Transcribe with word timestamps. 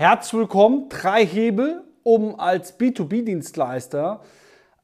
Herzlich 0.00 0.32
willkommen, 0.32 0.88
drei 0.88 1.26
Hebel, 1.26 1.84
um 2.04 2.40
als 2.40 2.80
B2B-Dienstleister 2.80 4.22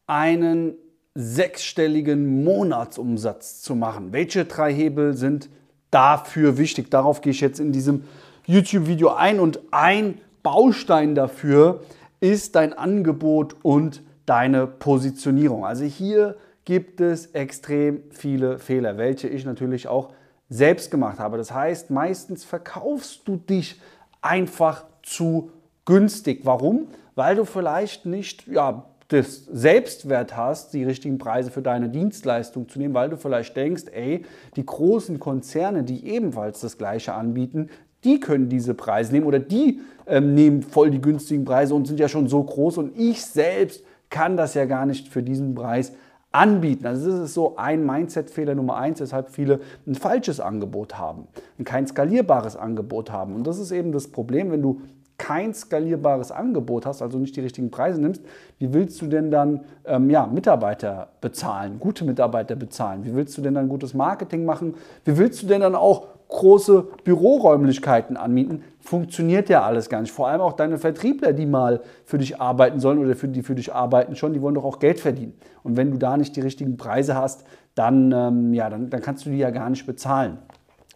einen 0.07 0.75
sechsstelligen 1.15 2.45
Monatsumsatz 2.45 3.63
zu 3.63 3.75
machen. 3.75 4.13
Welche 4.13 4.45
drei 4.45 4.75
Hebel 4.75 5.15
sind 5.15 5.49
dafür 5.91 6.59
wichtig? 6.59 6.91
Darauf 6.91 7.23
gehe 7.23 7.31
ich 7.31 7.41
jetzt 7.41 7.61
in 7.61 7.73
diesem 7.73 8.05
YouTube-Video 8.45 9.15
ein 9.15 9.41
und 9.41 9.61
ein 9.71 10.21
Baustein 10.43 11.15
dafür 11.15 11.81
ist 12.21 12.55
dein 12.55 12.75
Angebot 12.75 13.57
und 13.63 14.03
deine 14.27 14.67
Positionierung. 14.67 15.65
Also 15.65 15.85
hier 15.85 16.37
gibt 16.67 17.01
es 17.01 17.29
extrem 17.29 18.03
viele 18.11 18.59
Fehler, 18.59 18.99
welche 18.99 19.29
ich 19.29 19.47
natürlich 19.47 19.89
auch 19.89 20.13
selbst 20.51 20.91
gemacht 20.91 21.19
habe. 21.19 21.39
Das 21.39 21.53
heißt, 21.53 21.89
meistens 21.89 22.45
verkaufst 22.45 23.27
du 23.27 23.37
dich 23.37 23.81
einfach 24.21 24.85
zu 25.07 25.51
günstig. 25.85 26.41
Warum? 26.45 26.89
Weil 27.15 27.37
du 27.37 27.45
vielleicht 27.47 28.05
nicht 28.05 28.47
ja, 28.49 28.85
das 29.09 29.45
Selbstwert 29.45 30.37
hast, 30.37 30.75
die 30.75 30.85
richtigen 30.85 31.19
Preise 31.19 31.51
für 31.51 31.63
deine 31.63 31.89
Dienstleistung 31.89 32.69
zu 32.69 32.79
nehmen, 32.79 32.93
weil 32.93 33.09
du 33.09 33.17
vielleicht 33.17 33.57
denkst, 33.57 33.85
ey, 33.93 34.25
die 34.57 34.67
großen 34.67 35.19
Konzerne, 35.21 35.85
die 35.85 36.07
ebenfalls 36.07 36.61
das 36.61 36.77
Gleiche 36.77 37.15
anbieten, 37.15 37.71
die 38.05 38.21
können 38.21 38.49
diese 38.49 38.75
Preise 38.75 39.13
nehmen 39.13 39.27
oder 39.27 39.39
die 39.39 39.81
ähm, 40.07 40.35
nehmen 40.35 40.63
voll 40.63 40.91
die 40.91 41.01
günstigen 41.01 41.45
Preise 41.45 41.75
und 41.75 41.87
sind 41.87 41.99
ja 41.99 42.09
schon 42.09 42.29
so 42.29 42.43
groß 42.43 42.79
und 42.79 42.99
ich 42.99 43.25
selbst 43.25 43.85
kann 44.11 44.37
das 44.37 44.55
ja 44.55 44.65
gar 44.67 44.87
nicht 44.87 45.09
für 45.09 45.23
diesen 45.23 45.55
Preis 45.55 45.93
anbieten. 46.37 46.87
Also 46.87 47.11
das 47.11 47.21
ist 47.21 47.35
so 47.35 47.57
ein 47.57 47.85
Mindset-Fehler 47.85 48.55
Nummer 48.55 48.77
eins, 48.77 49.01
weshalb 49.01 49.31
viele 49.31 49.61
ein 49.87 49.95
falsches 49.95 50.39
Angebot 50.39 50.99
haben, 50.99 51.27
kein 51.65 51.87
skalierbares 51.87 52.57
Angebot 52.57 53.11
haben. 53.11 53.35
Und 53.35 53.47
das 53.47 53.59
ist 53.59 53.73
eben 53.73 53.93
das 53.93 54.09
Problem, 54.09 54.51
wenn 54.51 54.63
du 54.63 54.83
kein 55.19 55.55
skalierbares 55.55 56.31
Angebot 56.31 56.85
hast, 56.85 57.01
also 57.01 57.19
nicht 57.19 57.35
die 57.37 57.41
richtigen 57.41 57.71
Preise 57.71 58.01
nimmst, 58.01 58.23
wie 58.59 58.75
willst 58.75 59.01
du 59.01 59.07
denn 59.07 59.31
dann 59.31 59.61
ähm, 59.87 60.11
ja, 60.11 60.27
Mitarbeiter 60.27 61.09
bezahlen, 61.23 61.79
gute 61.81 62.05
Mitarbeiter 62.05 62.55
bezahlen? 62.55 63.05
Wie 63.05 63.15
willst 63.15 63.37
du 63.39 63.43
denn 63.43 63.55
dann 63.55 63.69
gutes 63.69 63.95
Marketing 63.95 64.45
machen? 64.45 64.75
Wie 65.07 65.17
willst 65.17 65.43
du 65.43 65.47
denn 65.47 65.63
dann 65.63 65.75
auch 65.75 66.09
große 66.29 66.87
Büroräumlichkeiten 67.05 68.17
anmieten? 68.17 68.65
Funktioniert 68.81 69.49
ja 69.49 69.63
alles 69.63 69.89
gar 69.89 70.01
nicht. 70.01 70.13
Vor 70.13 70.29
allem 70.29 70.41
auch 70.41 70.53
deine 70.55 70.79
Vertriebler, 70.79 71.33
die 71.33 71.47
mal 71.47 71.81
für 72.05 72.19
dich 72.19 72.41
arbeiten 72.41 72.81
sollen 72.81 72.99
oder 72.99 73.17
für 73.17 73.29
die 73.29 73.43
für 73.43 73.55
dich 73.55 73.73
arbeiten 73.73 74.17
schon, 74.17 74.33
die 74.33 74.43
wollen 74.43 74.55
doch 74.55 74.65
auch 74.65 74.79
Geld 74.79 75.01
verdienen. 75.01 75.35
Und 75.63 75.77
wenn 75.77 75.91
du 75.91 75.99
da 75.99 76.17
nicht 76.17 76.37
die 76.37 76.41
richtigen 76.41 76.77
Preise 76.77 77.15
hast, 77.15 77.45
dann, 77.75 78.13
ähm, 78.13 78.55
ja, 78.55 78.71
dann, 78.71 78.91
dann 78.91 79.03
kannst 79.03 79.27
du 79.27 79.31
die 79.31 79.39
ja 79.39 79.51
gar 79.51 79.71
nicht 79.71 79.87
bezahlen. 79.87 80.39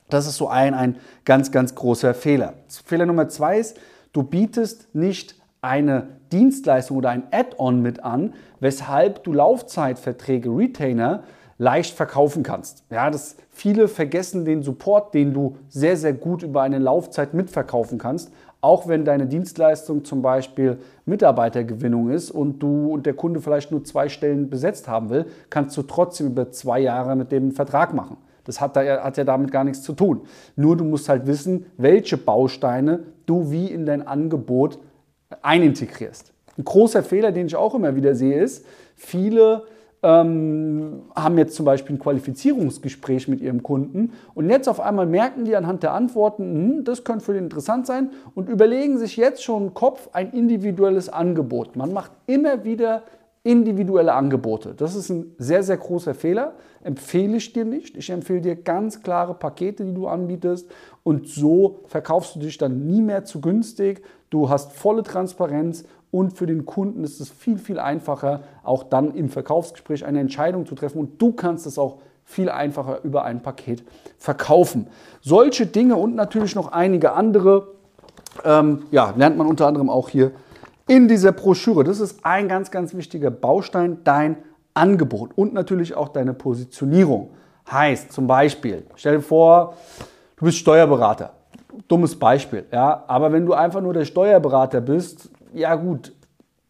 Das 0.08 0.26
ist 0.26 0.36
so 0.36 0.48
ein, 0.48 0.74
ein 0.74 0.96
ganz, 1.24 1.52
ganz 1.52 1.74
großer 1.74 2.14
Fehler. 2.14 2.54
Fehler 2.84 3.06
Nummer 3.06 3.28
zwei 3.28 3.58
ist, 3.58 3.78
Du 4.12 4.24
bietest 4.24 4.92
nicht 4.92 5.36
eine 5.62 6.08
Dienstleistung 6.32 6.96
oder 6.96 7.10
ein 7.10 7.24
Add-on 7.30 7.80
mit 7.80 8.02
an, 8.02 8.34
weshalb 8.58 9.22
du 9.22 9.32
Laufzeitverträge, 9.32 10.50
Retainer 10.50 11.22
leicht 11.60 11.94
verkaufen 11.94 12.42
kannst. 12.42 12.84
Ja, 12.88 13.10
das, 13.10 13.36
viele 13.50 13.86
vergessen 13.86 14.46
den 14.46 14.62
Support, 14.62 15.12
den 15.12 15.34
du 15.34 15.58
sehr, 15.68 15.98
sehr 15.98 16.14
gut 16.14 16.42
über 16.42 16.62
eine 16.62 16.78
Laufzeit 16.78 17.34
mitverkaufen 17.34 17.98
kannst. 17.98 18.32
Auch 18.62 18.88
wenn 18.88 19.04
deine 19.04 19.26
Dienstleistung 19.26 20.06
zum 20.06 20.22
Beispiel 20.22 20.78
Mitarbeitergewinnung 21.04 22.08
ist 22.08 22.30
und 22.30 22.60
du 22.60 22.90
und 22.90 23.04
der 23.04 23.12
Kunde 23.12 23.42
vielleicht 23.42 23.72
nur 23.72 23.84
zwei 23.84 24.08
Stellen 24.08 24.48
besetzt 24.48 24.88
haben 24.88 25.10
will, 25.10 25.26
kannst 25.50 25.76
du 25.76 25.82
trotzdem 25.82 26.28
über 26.28 26.50
zwei 26.50 26.80
Jahre 26.80 27.14
mit 27.14 27.30
dem 27.30 27.52
Vertrag 27.52 27.92
machen. 27.92 28.16
Das 28.44 28.58
hat, 28.62 28.76
hat 28.76 29.18
ja 29.18 29.24
damit 29.24 29.52
gar 29.52 29.64
nichts 29.64 29.82
zu 29.82 29.92
tun. 29.92 30.22
Nur 30.56 30.78
du 30.78 30.84
musst 30.84 31.10
halt 31.10 31.26
wissen, 31.26 31.66
welche 31.76 32.16
Bausteine 32.16 33.00
du 33.26 33.50
wie 33.50 33.66
in 33.66 33.84
dein 33.84 34.06
Angebot 34.06 34.78
einintegrierst. 35.42 36.32
Ein 36.56 36.64
großer 36.64 37.02
Fehler, 37.02 37.32
den 37.32 37.48
ich 37.48 37.56
auch 37.56 37.74
immer 37.74 37.96
wieder 37.96 38.14
sehe, 38.14 38.40
ist, 38.40 38.64
viele 38.96 39.64
ähm, 40.02 41.02
haben 41.14 41.36
jetzt 41.36 41.54
zum 41.54 41.66
Beispiel 41.66 41.96
ein 41.96 41.98
Qualifizierungsgespräch 41.98 43.28
mit 43.28 43.40
ihrem 43.40 43.62
Kunden 43.62 44.12
und 44.34 44.48
jetzt 44.48 44.68
auf 44.68 44.80
einmal 44.80 45.06
merken 45.06 45.44
die 45.44 45.56
anhand 45.56 45.82
der 45.82 45.92
Antworten, 45.92 46.44
hm, 46.44 46.84
das 46.84 47.04
könnte 47.04 47.24
für 47.24 47.34
den 47.34 47.44
interessant 47.44 47.86
sein 47.86 48.10
und 48.34 48.48
überlegen 48.48 48.98
sich 48.98 49.16
jetzt 49.16 49.42
schon 49.42 49.64
im 49.64 49.74
Kopf 49.74 50.08
ein 50.12 50.32
individuelles 50.32 51.08
Angebot. 51.08 51.76
Man 51.76 51.92
macht 51.92 52.12
immer 52.26 52.64
wieder 52.64 53.02
individuelle 53.42 54.12
Angebote. 54.12 54.74
Das 54.74 54.94
ist 54.94 55.08
ein 55.08 55.34
sehr, 55.38 55.62
sehr 55.62 55.78
großer 55.78 56.14
Fehler. 56.14 56.54
Empfehle 56.82 57.38
ich 57.38 57.52
dir 57.52 57.64
nicht. 57.64 57.96
Ich 57.96 58.10
empfehle 58.10 58.42
dir 58.42 58.56
ganz 58.56 59.02
klare 59.02 59.34
Pakete, 59.34 59.84
die 59.84 59.94
du 59.94 60.08
anbietest. 60.08 60.70
Und 61.02 61.26
so 61.26 61.80
verkaufst 61.86 62.36
du 62.36 62.40
dich 62.40 62.58
dann 62.58 62.86
nie 62.86 63.00
mehr 63.00 63.24
zu 63.24 63.40
günstig. 63.40 64.02
Du 64.28 64.50
hast 64.50 64.72
volle 64.72 65.02
Transparenz 65.02 65.84
und 66.10 66.36
für 66.36 66.46
den 66.46 66.66
Kunden 66.66 67.04
ist 67.04 67.20
es 67.20 67.30
viel, 67.30 67.58
viel 67.58 67.78
einfacher, 67.78 68.40
auch 68.64 68.84
dann 68.84 69.14
im 69.14 69.28
Verkaufsgespräch 69.28 70.04
eine 70.04 70.20
Entscheidung 70.20 70.66
zu 70.66 70.74
treffen. 70.74 70.98
Und 70.98 71.22
du 71.22 71.32
kannst 71.32 71.66
es 71.66 71.78
auch 71.78 71.98
viel 72.24 72.48
einfacher 72.48 73.00
über 73.02 73.24
ein 73.24 73.42
Paket 73.42 73.84
verkaufen. 74.18 74.88
Solche 75.20 75.66
Dinge 75.66 75.96
und 75.96 76.14
natürlich 76.14 76.54
noch 76.54 76.72
einige 76.72 77.12
andere 77.12 77.68
ähm, 78.44 78.84
ja, 78.90 79.12
lernt 79.16 79.36
man 79.36 79.46
unter 79.46 79.66
anderem 79.66 79.90
auch 79.90 80.08
hier 80.08 80.32
in 80.86 81.08
dieser 81.08 81.32
Broschüre. 81.32 81.84
Das 81.84 82.00
ist 82.00 82.24
ein 82.24 82.48
ganz, 82.48 82.70
ganz 82.70 82.94
wichtiger 82.94 83.30
Baustein, 83.30 83.98
dein 84.04 84.36
Angebot 84.74 85.30
und 85.36 85.52
natürlich 85.52 85.94
auch 85.94 86.08
deine 86.08 86.34
Positionierung. 86.34 87.30
Heißt 87.70 88.12
zum 88.12 88.26
Beispiel, 88.26 88.84
stell 88.96 89.16
dir 89.16 89.22
vor, 89.22 89.74
du 90.36 90.44
bist 90.44 90.58
Steuerberater. 90.58 91.34
Dummes 91.86 92.18
Beispiel, 92.18 92.64
ja. 92.72 93.04
Aber 93.06 93.32
wenn 93.32 93.46
du 93.46 93.54
einfach 93.54 93.80
nur 93.80 93.92
der 93.92 94.04
Steuerberater 94.04 94.80
bist, 94.80 95.30
ja 95.54 95.74
gut, 95.74 96.12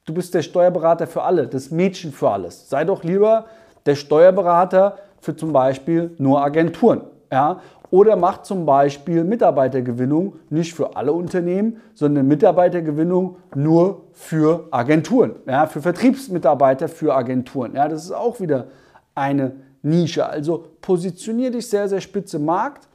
du 0.04 0.14
bist 0.14 0.34
der 0.34 0.42
Steuerberater 0.42 1.06
für 1.06 1.22
alle, 1.22 1.46
das 1.46 1.70
Mädchen 1.70 2.12
für 2.12 2.30
alles. 2.30 2.68
Sei 2.68 2.84
doch 2.84 3.04
lieber 3.04 3.46
der 3.86 3.94
Steuerberater 3.94 4.98
für 5.20 5.36
zum 5.36 5.52
Beispiel 5.52 6.14
nur 6.18 6.42
Agenturen. 6.42 7.02
Ja? 7.30 7.60
Oder 7.90 8.14
macht 8.16 8.46
zum 8.46 8.66
Beispiel 8.66 9.24
Mitarbeitergewinnung 9.24 10.34
nicht 10.48 10.74
für 10.74 10.96
alle 10.96 11.12
Unternehmen, 11.12 11.80
sondern 11.94 12.28
Mitarbeitergewinnung 12.28 13.36
nur 13.54 14.02
für 14.12 14.68
Agenturen, 14.70 15.34
ja, 15.46 15.66
für 15.66 15.82
Vertriebsmitarbeiter 15.82 16.88
für 16.88 17.14
Agenturen. 17.14 17.74
Ja, 17.74 17.88
das 17.88 18.04
ist 18.04 18.12
auch 18.12 18.38
wieder 18.38 18.68
eine 19.16 19.56
Nische. 19.82 20.24
Also 20.24 20.66
positioniere 20.80 21.52
dich 21.52 21.68
sehr, 21.68 21.88
sehr 21.88 22.00
spitze 22.00 22.38
Markt, 22.38 22.86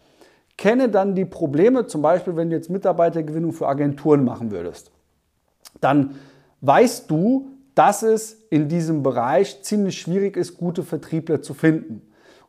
kenne 0.57 0.87
dann 0.87 1.13
die 1.13 1.25
Probleme, 1.25 1.87
zum 1.87 2.01
Beispiel 2.01 2.37
wenn 2.37 2.49
du 2.49 2.55
jetzt 2.55 2.69
Mitarbeitergewinnung 2.69 3.51
für 3.51 3.67
Agenturen 3.67 4.23
machen 4.23 4.51
würdest. 4.51 4.91
Dann 5.85 6.15
weißt 6.61 7.11
du, 7.11 7.51
dass 7.75 8.01
es 8.01 8.41
in 8.49 8.67
diesem 8.67 9.03
Bereich 9.03 9.61
ziemlich 9.61 9.99
schwierig 9.99 10.35
ist, 10.35 10.57
gute 10.57 10.81
Vertriebler 10.81 11.43
zu 11.43 11.53
finden. 11.53 12.01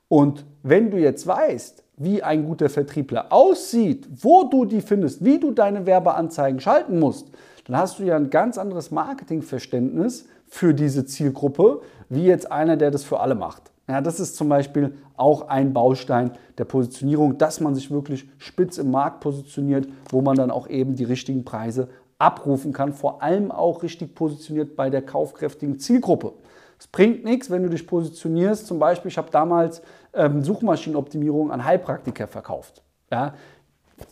Und 0.08 0.47
wenn 0.62 0.91
du 0.91 0.97
jetzt 0.97 1.26
weißt, 1.26 1.84
wie 1.98 2.22
ein 2.22 2.47
guter 2.47 2.70
Vertriebler 2.70 3.30
aussieht, 3.30 4.08
wo 4.22 4.44
du 4.44 4.64
die 4.64 4.80
findest, 4.80 5.22
wie 5.22 5.38
du 5.38 5.50
deine 5.50 5.84
Werbeanzeigen 5.84 6.60
schalten 6.60 6.98
musst, 6.98 7.30
dann 7.66 7.76
hast 7.76 7.98
du 7.98 8.04
ja 8.04 8.16
ein 8.16 8.30
ganz 8.30 8.56
anderes 8.56 8.91
Marketingverständnis 8.91 10.26
für 10.47 10.72
diese 10.72 11.04
Zielgruppe, 11.04 11.82
wie 12.08 12.24
jetzt 12.24 12.50
einer, 12.50 12.78
der 12.78 12.91
das 12.91 13.04
für 13.04 13.20
alle 13.20 13.34
macht. 13.34 13.70
Ja, 13.88 14.00
das 14.00 14.19
ist 14.19 14.36
zum 14.36 14.48
Beispiel 14.48 14.97
auch 15.16 15.48
ein 15.48 15.72
Baustein 15.72 16.32
der 16.58 16.64
Positionierung, 16.64 17.38
dass 17.38 17.60
man 17.60 17.74
sich 17.74 17.91
wirklich 17.91 18.28
spitz 18.38 18.78
im 18.78 18.91
Markt 18.91 19.20
positioniert, 19.20 19.88
wo 20.10 20.20
man 20.20 20.36
dann 20.36 20.50
auch 20.50 20.69
eben 20.69 20.97
die 20.97 21.04
richtigen 21.04 21.44
Preise 21.44 21.88
abrufen 22.19 22.72
kann, 22.72 22.92
vor 22.92 23.22
allem 23.22 23.52
auch 23.52 23.82
richtig 23.82 24.14
positioniert 24.14 24.74
bei 24.74 24.91
der 24.91 25.02
kaufkräftigen 25.02 25.78
Zielgruppe. 25.78 26.32
Es 26.78 26.86
bringt 26.86 27.24
nichts, 27.24 27.50
wenn 27.50 27.62
du 27.62 27.70
dich 27.70 27.86
positionierst. 27.86 28.66
Zum 28.66 28.78
Beispiel, 28.78 29.10
ich 29.10 29.19
habe 29.19 29.30
damals 29.30 29.82
ähm, 30.12 30.42
Suchmaschinenoptimierung 30.42 31.50
an 31.50 31.64
Heilpraktiker 31.64 32.26
verkauft. 32.26 32.82
Ja? 33.10 33.34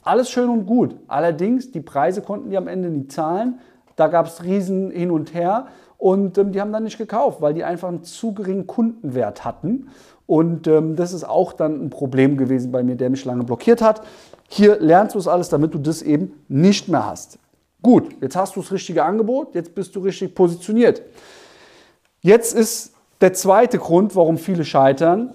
Alles 0.03 0.31
schön 0.31 0.49
und 0.49 0.67
gut. 0.67 0.97
Allerdings, 1.09 1.73
die 1.73 1.81
Preise 1.81 2.23
konnten 2.23 2.51
die 2.51 2.57
am 2.57 2.69
Ende 2.69 2.89
nicht 2.89 3.13
zahlen. 3.13 3.61
Da 3.97 4.09
gab 4.09 4.27
es 4.27 4.43
riesen 4.43 4.91
hin 4.91 5.11
und 5.11 5.35
her 5.35 5.67
und 5.99 6.37
ähm, 6.39 6.53
die 6.53 6.61
haben 6.61 6.73
dann 6.73 6.85
nicht 6.85 6.99
gekauft, 6.99 7.41
weil 7.41 7.55
die 7.55 7.65
einfach 7.65 7.89
einen 7.89 8.03
zu 8.03 8.35
geringen 8.35 8.67
Kundenwert 8.67 9.45
hatten. 9.45 9.89
Und 10.27 10.67
ähm, 10.67 10.97
das 10.97 11.13
ist 11.13 11.25
auch 11.25 11.53
dann 11.53 11.85
ein 11.85 11.91
Problem 11.91 12.37
gewesen 12.37 12.73
bei 12.73 12.83
mir, 12.83 12.97
der 12.97 13.11
mich 13.11 13.25
lange 13.25 13.45
blockiert 13.45 13.83
hat. 13.83 14.03
Hier 14.49 14.79
lernst 14.81 15.15
du 15.15 15.19
es 15.19 15.29
alles, 15.29 15.49
damit 15.49 15.75
du 15.75 15.79
das 15.79 16.03
eben 16.03 16.43
nicht 16.49 16.89
mehr 16.89 17.07
hast. 17.07 17.39
Gut, 17.83 18.17
jetzt 18.21 18.37
hast 18.37 18.57
du 18.57 18.61
das 18.61 18.73
richtige 18.73 19.05
Angebot, 19.05 19.55
jetzt 19.55 19.75
bist 19.75 19.95
du 19.95 20.01
richtig 20.01 20.35
positioniert. 20.35 21.03
Jetzt 22.23 22.55
ist 22.55 22.95
der 23.21 23.35
zweite 23.35 23.79
Grund, 23.79 24.17
warum 24.17 24.39
viele 24.39 24.65
scheitern. 24.65 25.35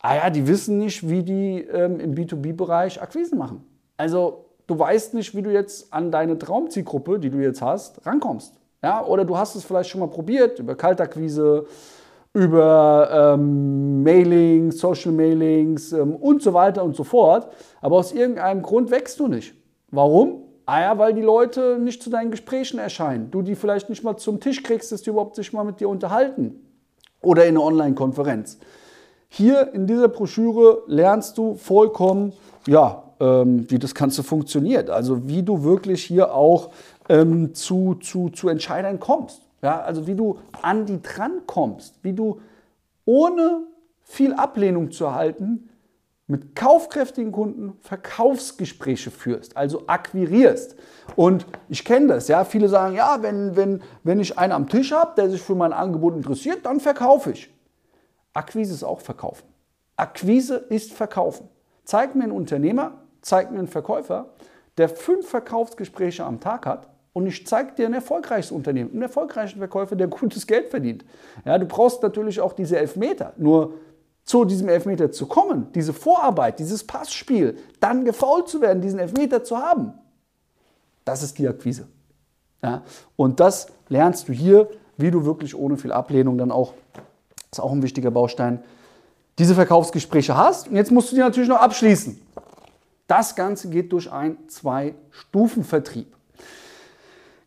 Ah 0.00 0.16
ja, 0.16 0.30
die 0.30 0.46
wissen 0.46 0.78
nicht, 0.78 1.08
wie 1.08 1.22
die 1.22 1.60
ähm, 1.60 2.00
im 2.00 2.14
B2B-Bereich 2.14 3.02
Akquisen 3.02 3.38
machen. 3.38 3.64
Also 3.98 4.46
du 4.70 4.78
weißt 4.78 5.14
nicht, 5.14 5.34
wie 5.34 5.42
du 5.42 5.50
jetzt 5.50 5.92
an 5.92 6.12
deine 6.12 6.38
Traumzielgruppe, 6.38 7.18
die 7.18 7.28
du 7.28 7.38
jetzt 7.38 7.60
hast, 7.60 8.06
rankommst. 8.06 8.54
Ja, 8.82 9.04
oder 9.04 9.24
du 9.24 9.36
hast 9.36 9.56
es 9.56 9.64
vielleicht 9.64 9.90
schon 9.90 10.00
mal 10.00 10.08
probiert 10.08 10.60
über 10.60 10.76
Kaltakquise, 10.76 11.66
über 12.32 13.34
ähm, 13.34 14.04
Mailings, 14.04 14.78
Social 14.78 15.10
Mailings 15.10 15.92
ähm, 15.92 16.14
und 16.14 16.40
so 16.40 16.54
weiter 16.54 16.84
und 16.84 16.94
so 16.94 17.02
fort. 17.02 17.48
Aber 17.80 17.96
aus 17.96 18.12
irgendeinem 18.12 18.62
Grund 18.62 18.92
wächst 18.92 19.18
du 19.18 19.26
nicht. 19.26 19.54
Warum? 19.90 20.44
Ah 20.66 20.82
ja, 20.82 20.98
weil 20.98 21.14
die 21.14 21.20
Leute 21.20 21.78
nicht 21.80 22.00
zu 22.00 22.08
deinen 22.08 22.30
Gesprächen 22.30 22.78
erscheinen. 22.78 23.32
Du 23.32 23.42
die 23.42 23.56
vielleicht 23.56 23.90
nicht 23.90 24.04
mal 24.04 24.16
zum 24.16 24.38
Tisch 24.38 24.62
kriegst, 24.62 24.92
dass 24.92 25.02
die 25.02 25.10
überhaupt 25.10 25.34
sich 25.34 25.52
mal 25.52 25.64
mit 25.64 25.80
dir 25.80 25.88
unterhalten. 25.88 26.64
Oder 27.20 27.46
in 27.46 27.56
einer 27.56 27.64
Online-Konferenz. 27.64 28.58
Hier 29.28 29.74
in 29.74 29.88
dieser 29.88 30.08
Broschüre 30.08 30.84
lernst 30.86 31.36
du 31.38 31.56
vollkommen, 31.56 32.32
ja, 32.68 33.09
wie 33.20 33.78
das 33.78 33.94
Ganze 33.94 34.22
funktioniert. 34.22 34.88
Also 34.88 35.28
wie 35.28 35.42
du 35.42 35.62
wirklich 35.62 36.02
hier 36.04 36.34
auch 36.34 36.70
ähm, 37.08 37.54
zu, 37.54 37.96
zu, 37.96 38.30
zu 38.30 38.48
Entscheidern 38.48 38.98
kommst. 38.98 39.42
Ja, 39.62 39.80
also 39.82 40.06
wie 40.06 40.14
du 40.14 40.38
an 40.62 40.86
die 40.86 41.02
dran 41.02 41.42
kommst, 41.46 41.96
wie 42.02 42.14
du 42.14 42.40
ohne 43.04 43.64
viel 44.04 44.32
Ablehnung 44.32 44.90
zu 44.90 45.04
erhalten 45.04 45.68
mit 46.30 46.54
kaufkräftigen 46.54 47.32
Kunden 47.32 47.76
Verkaufsgespräche 47.80 49.10
führst, 49.10 49.56
also 49.56 49.82
akquirierst. 49.88 50.76
Und 51.16 51.44
ich 51.68 51.84
kenne 51.84 52.06
das, 52.06 52.28
ja. 52.28 52.44
Viele 52.44 52.68
sagen, 52.68 52.94
ja, 52.94 53.18
wenn, 53.20 53.56
wenn, 53.56 53.82
wenn 54.04 54.20
ich 54.20 54.38
einen 54.38 54.52
am 54.52 54.68
Tisch 54.68 54.92
habe, 54.92 55.12
der 55.16 55.28
sich 55.28 55.42
für 55.42 55.56
mein 55.56 55.72
Angebot 55.72 56.14
interessiert, 56.14 56.64
dann 56.64 56.78
verkaufe 56.80 57.32
ich. 57.32 57.50
Akquise 58.32 58.72
ist 58.72 58.84
auch 58.84 59.00
Verkaufen. 59.00 59.44
Akquise 59.96 60.54
ist 60.56 60.92
Verkaufen. 60.92 61.48
Zeig 61.84 62.14
mir 62.14 62.24
einen 62.24 62.32
Unternehmer, 62.32 62.92
zeig 63.22 63.50
mir 63.50 63.58
einen 63.58 63.68
Verkäufer, 63.68 64.30
der 64.78 64.88
fünf 64.88 65.28
Verkaufsgespräche 65.28 66.24
am 66.24 66.40
Tag 66.40 66.66
hat 66.66 66.88
und 67.12 67.26
ich 67.26 67.46
zeige 67.46 67.72
dir 67.72 67.86
ein 67.86 67.94
erfolgreiches 67.94 68.50
Unternehmen, 68.50 68.92
einen 68.92 69.02
erfolgreichen 69.02 69.58
Verkäufer, 69.58 69.96
der 69.96 70.06
gutes 70.08 70.46
Geld 70.46 70.70
verdient. 70.70 71.04
Ja, 71.44 71.58
du 71.58 71.66
brauchst 71.66 72.02
natürlich 72.02 72.40
auch 72.40 72.52
diese 72.52 72.78
Elfmeter. 72.78 73.32
Nur 73.36 73.74
zu 74.24 74.44
diesem 74.44 74.68
Elfmeter 74.68 75.10
zu 75.10 75.26
kommen, 75.26 75.72
diese 75.74 75.92
Vorarbeit, 75.92 76.58
dieses 76.58 76.86
Passspiel, 76.86 77.58
dann 77.80 78.04
gefault 78.04 78.48
zu 78.48 78.60
werden, 78.60 78.80
diesen 78.80 79.00
Elfmeter 79.00 79.42
zu 79.42 79.58
haben, 79.58 79.94
das 81.04 81.22
ist 81.22 81.38
die 81.38 81.48
Akquise. 81.48 81.88
Ja, 82.62 82.82
und 83.16 83.40
das 83.40 83.68
lernst 83.88 84.28
du 84.28 84.32
hier, 84.32 84.68
wie 84.96 85.10
du 85.10 85.24
wirklich 85.24 85.56
ohne 85.56 85.76
viel 85.76 85.92
Ablehnung 85.92 86.38
dann 86.38 86.52
auch, 86.52 86.74
das 86.94 87.58
ist 87.58 87.60
auch 87.60 87.72
ein 87.72 87.82
wichtiger 87.82 88.10
Baustein, 88.10 88.62
diese 89.38 89.54
Verkaufsgespräche 89.54 90.36
hast. 90.36 90.68
Und 90.68 90.76
jetzt 90.76 90.92
musst 90.92 91.10
du 91.10 91.16
die 91.16 91.22
natürlich 91.22 91.48
noch 91.48 91.60
abschließen. 91.60 92.20
Das 93.10 93.34
Ganze 93.34 93.68
geht 93.70 93.92
durch 93.92 94.12
einen 94.12 94.48
Zwei-Stufen-Vertrieb. 94.48 96.16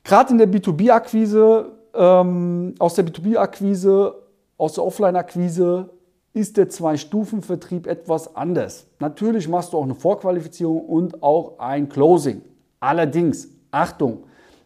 Gerade 0.03 0.31
in 0.33 0.37
der 0.37 0.49
B2B-Akquise, 0.49 1.71
ähm, 1.93 2.75
aus 2.79 2.95
der 2.95 3.05
B2B-Akquise, 3.05 4.13
aus 4.57 4.73
der 4.73 4.83
Offline-Akquise 4.83 5.89
ist 6.33 6.57
der 6.57 6.67
Zwei-Stufen-Vertrieb 6.67 7.87
etwas 7.87 8.35
anders. 8.35 8.87
Natürlich 8.99 9.47
machst 9.47 9.71
du 9.71 9.77
auch 9.77 9.83
eine 9.83 9.95
Vorqualifizierung 9.95 10.81
und 10.81 11.23
auch 11.23 11.57
ein 11.59 11.87
Closing. 11.87 12.41
Allerdings, 12.81 13.47
Achtung, 13.71 14.25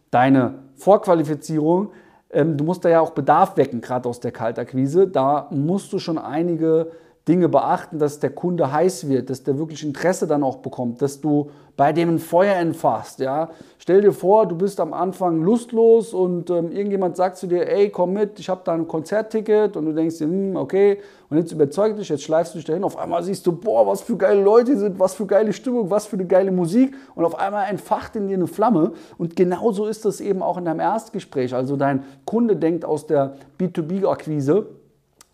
deine 0.09 0.63
Vorqualifizierung, 0.77 1.91
ähm, 2.31 2.57
du 2.57 2.63
musst 2.63 2.83
da 2.83 2.89
ja 2.89 3.01
auch 3.01 3.11
Bedarf 3.11 3.55
wecken, 3.55 3.81
gerade 3.81 4.09
aus 4.09 4.19
der 4.19 4.31
Kaltakquise. 4.31 5.07
Da 5.07 5.47
musst 5.51 5.93
du 5.93 5.99
schon 5.99 6.17
einige 6.17 6.89
Dinge 7.27 7.49
beachten, 7.49 7.99
dass 7.99 8.19
der 8.19 8.29
Kunde 8.29 8.71
heiß 8.71 9.09
wird, 9.09 9.29
dass 9.29 9.43
der 9.43 9.57
wirklich 9.57 9.83
Interesse 9.83 10.27
dann 10.27 10.43
auch 10.43 10.57
bekommt, 10.57 11.01
dass 11.01 11.19
du 11.19 11.49
bei 11.75 11.93
dem 11.93 12.09
ein 12.09 12.19
Feuer 12.19 12.55
entfasst. 12.55 13.19
Ja? 13.19 13.49
Stell 13.77 14.01
dir 14.01 14.13
vor, 14.13 14.47
du 14.47 14.55
bist 14.55 14.79
am 14.79 14.93
Anfang 14.93 15.41
lustlos 15.41 16.13
und 16.13 16.49
ähm, 16.49 16.71
irgendjemand 16.71 17.17
sagt 17.17 17.37
zu 17.37 17.45
dir, 17.47 17.69
ey, 17.69 17.89
komm 17.89 18.13
mit, 18.13 18.39
ich 18.39 18.49
habe 18.49 18.61
da 18.63 18.73
ein 18.73 18.87
Konzertticket 18.87 19.75
und 19.75 19.85
du 19.85 19.93
denkst 19.93 20.17
dir, 20.17 20.25
hm, 20.25 20.55
okay, 20.55 20.99
und 21.29 21.37
jetzt 21.37 21.51
überzeugt 21.51 21.99
dich, 21.99 22.09
jetzt 22.09 22.23
schleifst 22.23 22.53
du 22.53 22.59
dich 22.59 22.65
dahin, 22.65 22.83
auf 22.83 22.97
einmal 22.97 23.21
siehst 23.21 23.45
du, 23.45 23.51
boah, 23.51 23.85
was 23.85 24.01
für 24.01 24.17
geile 24.17 24.41
Leute 24.41 24.77
sind, 24.77 24.97
was 24.97 25.13
für 25.13 25.27
geile 25.27 25.51
Stimmung, 25.51 25.89
was 25.91 26.07
für 26.07 26.15
eine 26.15 26.25
geile 26.25 26.51
Musik 26.51 26.95
und 27.13 27.25
auf 27.25 27.37
einmal 27.37 27.69
entfacht 27.69 28.15
in 28.15 28.27
dir 28.27 28.35
eine 28.35 28.47
Flamme 28.47 28.93
und 29.17 29.35
genauso 29.35 29.85
ist 29.85 30.05
das 30.05 30.21
eben 30.21 30.41
auch 30.41 30.57
in 30.57 30.65
deinem 30.65 30.79
Erstgespräch. 30.79 31.53
Also 31.53 31.75
dein 31.75 32.03
Kunde 32.25 32.55
denkt 32.55 32.85
aus 32.85 33.05
der 33.05 33.35
B2B-Akquise, 33.59 34.67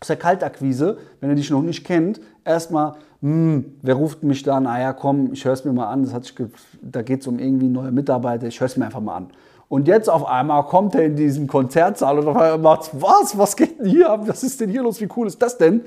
aus 0.04 0.08
der 0.08 0.16
Kaltakquise, 0.16 0.98
wenn 1.20 1.30
er 1.30 1.34
dich 1.34 1.48
noch 1.50 1.62
nicht 1.62 1.82
kennt, 1.82 2.20
erstmal, 2.44 2.92
hm, 3.22 3.76
wer 3.80 3.94
ruft 3.94 4.22
mich 4.22 4.42
da? 4.42 4.60
Naja, 4.60 4.92
komm, 4.92 5.32
ich 5.32 5.46
höre 5.46 5.54
es 5.54 5.64
mir 5.64 5.72
mal 5.72 5.86
an. 5.86 6.02
Das 6.02 6.12
hat 6.12 6.24
sich, 6.24 6.34
da 6.82 7.00
geht 7.00 7.22
es 7.22 7.26
um 7.26 7.38
irgendwie 7.38 7.68
neue 7.68 7.90
Mitarbeiter. 7.90 8.46
Ich 8.46 8.60
höre 8.60 8.66
es 8.66 8.76
mir 8.76 8.84
einfach 8.84 9.00
mal 9.00 9.16
an. 9.16 9.28
Und 9.70 9.88
jetzt 9.88 10.10
auf 10.10 10.26
einmal 10.26 10.62
kommt 10.64 10.94
er 10.94 11.06
in 11.06 11.16
diesen 11.16 11.46
Konzertsaal 11.46 12.18
und 12.18 12.28
auf 12.28 12.36
einmal 12.36 12.58
macht, 12.58 12.90
was, 12.92 13.38
was 13.38 13.56
geht 13.56 13.80
denn 13.80 13.86
hier 13.86 14.10
ab? 14.10 14.24
Was 14.26 14.42
ist 14.42 14.60
denn 14.60 14.68
hier 14.68 14.82
los? 14.82 15.00
Wie 15.00 15.08
cool 15.16 15.26
ist 15.26 15.40
das 15.40 15.56
denn? 15.56 15.80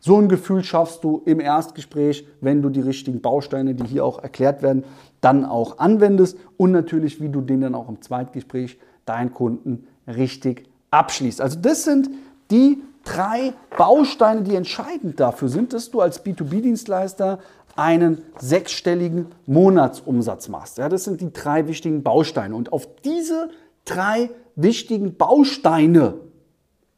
So 0.00 0.18
ein 0.18 0.28
Gefühl 0.28 0.64
schaffst 0.64 1.04
du 1.04 1.22
im 1.24 1.38
Erstgespräch, 1.38 2.26
wenn 2.40 2.62
du 2.62 2.68
die 2.68 2.80
richtigen 2.80 3.20
Bausteine, 3.20 3.76
die 3.76 3.84
hier 3.84 4.04
auch 4.04 4.20
erklärt 4.20 4.60
werden, 4.60 4.82
dann 5.20 5.44
auch 5.44 5.78
anwendest 5.78 6.36
und 6.56 6.72
natürlich, 6.72 7.20
wie 7.20 7.28
du 7.28 7.40
den 7.40 7.60
dann 7.60 7.76
auch 7.76 7.88
im 7.88 8.02
Zweitgespräch 8.02 8.80
deinen 9.06 9.32
Kunden 9.32 9.86
richtig 10.08 10.68
abschließt. 10.90 11.40
Also 11.40 11.60
das 11.60 11.84
sind 11.84 12.10
die 12.50 12.82
drei 13.04 13.52
Bausteine, 13.76 14.42
die 14.42 14.54
entscheidend 14.54 15.20
dafür 15.20 15.48
sind, 15.48 15.72
dass 15.72 15.90
du 15.90 16.00
als 16.00 16.24
B2B-Dienstleister 16.24 17.38
einen 17.76 18.22
sechsstelligen 18.38 19.26
Monatsumsatz 19.46 20.48
machst. 20.48 20.78
Ja, 20.78 20.88
das 20.88 21.04
sind 21.04 21.20
die 21.20 21.32
drei 21.32 21.66
wichtigen 21.68 22.02
Bausteine. 22.02 22.54
Und 22.54 22.72
auf 22.72 22.86
diese 23.04 23.50
drei 23.84 24.30
wichtigen 24.56 25.16
Bausteine 25.16 26.14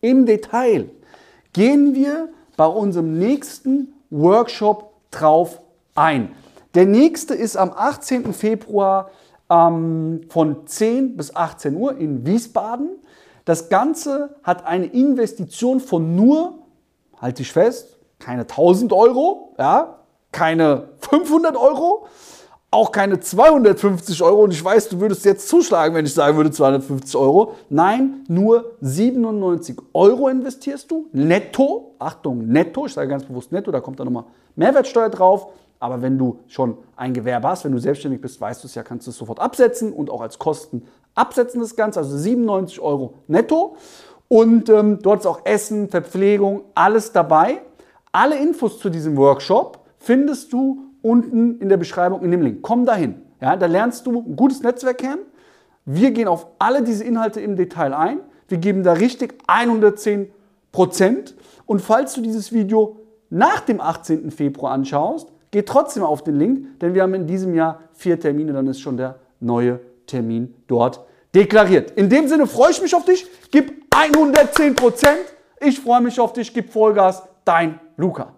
im 0.01 0.27
Detail 0.27 0.91
gehen 1.53 1.95
wir 1.95 2.29
bei 2.56 2.67
unserem 2.67 3.19
nächsten 3.19 3.95
Workshop 4.11 4.93
drauf 5.11 5.61
ein. 5.95 6.33
Der 6.75 6.87
nächste 6.87 7.35
ist 7.35 7.56
am 7.56 7.73
18. 7.75 8.33
Februar 8.33 9.11
ähm, 9.49 10.23
von 10.29 10.67
10 10.67 11.17
bis 11.17 11.35
18 11.35 11.77
Uhr 11.77 11.97
in 11.97 12.27
Wiesbaden. 12.27 12.91
Das 13.44 13.69
Ganze 13.69 14.37
hat 14.43 14.67
eine 14.67 14.87
Investition 14.87 15.81
von 15.81 16.17
nur, 16.17 16.58
halte 17.20 17.43
ich 17.43 17.52
fest, 17.52 17.99
keine 18.19 18.43
1000 18.43 18.93
Euro, 18.93 19.55
ja, 19.58 19.99
keine 20.32 20.88
500 21.00 21.56
Euro, 21.56 22.06
auch 22.70 22.91
keine 22.91 23.20
250 23.20 24.23
Euro. 24.23 24.44
Und 24.44 24.52
ich 24.52 24.64
weiß, 24.64 24.88
du 24.88 24.99
würdest 24.99 25.25
jetzt 25.25 25.49
zuschlagen, 25.49 25.94
wenn 25.94 26.06
ich 26.06 26.14
sagen 26.14 26.37
würde 26.37 26.50
250 26.50 27.17
Euro. 27.17 27.55
Nein, 27.69 28.25
nur 28.29 28.73
97 28.81 29.76
Euro 29.93 30.29
investierst 30.29 30.91
du 30.91 31.06
netto. 31.12 31.94
Achtung, 31.99 32.49
netto. 32.49 32.87
Ich 32.87 32.94
sage 32.94 33.08
ganz 33.08 33.25
bewusst 33.25 33.52
netto, 33.52 33.70
da 33.70 33.81
kommt 33.81 34.00
dann 34.00 34.06
nochmal 34.06 34.25
Mehrwertsteuer 34.56 35.11
drauf. 35.11 35.49
Aber 35.85 36.01
wenn 36.01 36.17
du 36.17 36.39
schon 36.47 36.79
ein 36.97 37.13
Gewerbe 37.13 37.47
hast, 37.47 37.67
wenn 37.67 37.73
du 37.73 37.79
selbstständig 37.79 38.23
bist, 38.23 38.41
weißt 38.41 38.65
du 38.65 38.69
es 38.69 38.75
ja, 38.75 38.83
kannst 38.83 39.07
du 39.07 39.11
es 39.11 39.19
sofort 39.19 39.39
absetzen 39.39 39.93
und 39.93 40.09
auch 40.09 40.23
als 40.23 40.39
Kosten 40.39 40.85
absetzen 41.15 41.61
das 41.61 41.77
Ganze, 41.77 42.01
also 42.01 42.17
97 42.17 42.81
Euro 42.81 43.19
netto. 43.27 43.77
Und 44.27 44.70
ähm, 44.70 45.01
dort 45.03 45.20
ist 45.20 45.27
auch 45.27 45.44
Essen, 45.44 45.91
Verpflegung, 45.91 46.63
alles 46.75 47.13
dabei. 47.13 47.61
Alle 48.13 48.39
Infos 48.39 48.79
zu 48.79 48.89
diesem 48.89 49.19
Workshop 49.19 49.81
findest 49.99 50.55
du 50.55 50.87
unten 51.03 51.58
in 51.58 51.69
der 51.69 51.77
Beschreibung 51.77 52.23
in 52.23 52.31
dem 52.31 52.41
Link. 52.41 52.63
Komm 52.63 52.87
dahin. 52.87 53.17
Ja, 53.43 53.55
da 53.55 53.67
lernst 53.67 54.06
du 54.06 54.20
ein 54.23 54.37
gutes 54.37 54.63
Netzwerk 54.63 54.97
kennen. 54.97 55.27
Wir 55.85 56.13
gehen 56.13 56.29
auf 56.29 56.47
alle 56.58 56.82
diese 56.82 57.05
Inhalte 57.05 57.43
im 57.43 57.56
Detail 57.56 57.93
ein. 57.93 58.20
Wir 58.49 58.56
geben 58.56 58.85
da 58.85 58.94
richtig 58.94 59.35
110 59.49 60.31
Prozent. 60.73 61.35
Und 61.67 61.82
falls 61.82 62.15
du 62.15 62.23
dieses 62.23 62.53
Video 62.55 63.01
nach 63.29 63.61
dem 63.61 63.82
18. 63.82 64.31
Februar 64.31 64.73
anschaust, 64.73 65.33
geh 65.55 65.63
trotzdem 65.63 66.03
auf 66.03 66.25
den 66.25 66.37
Link, 66.37 66.81
denn 66.81 66.94
wir 66.94 67.03
haben 67.03 67.15
in 67.15 67.29
diesem 67.29 67.55
Jahr 67.55 67.79
vier 67.93 68.19
Termine, 68.19 68.53
dann 68.53 68.67
ist 68.67 68.81
schon 68.81 68.96
der 68.96 69.20
neue 69.39 69.79
Termin 70.05 70.53
dort 70.67 71.06
deklariert. 71.32 71.93
In 71.93 72.08
dem 72.08 72.27
Sinne 72.27 72.49
freue 72.49 72.73
ich 72.73 72.82
mich 72.82 72.93
auf 72.93 73.05
dich. 73.05 73.25
Gib 73.53 73.73
110 73.94 74.75
Prozent. 74.75 75.20
Ich 75.61 75.79
freue 75.79 76.01
mich 76.01 76.19
auf 76.19 76.32
dich. 76.32 76.53
Gib 76.53 76.73
Vollgas. 76.73 77.23
Dein 77.44 77.79
Luca. 77.96 78.32